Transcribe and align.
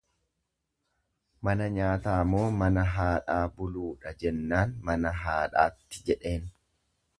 Mana 1.47 1.67
nyaataa 1.75 2.21
moo 2.31 2.47
mana 2.63 2.87
haadhaa 2.97 3.45
buluudha 3.59 4.15
jennaan 4.25 4.75
mana 4.91 5.15
haadhaatti 5.21 6.05
jedheen. 6.11 6.53